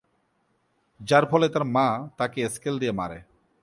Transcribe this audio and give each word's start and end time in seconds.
যার 0.99 1.25
ফলে 1.31 1.47
তার 1.49 1.65
মা 1.75 1.87
তাকে 2.17 2.39
স্কেল 2.49 2.75
দিয়ে 2.79 2.93
মারে। 2.99 3.19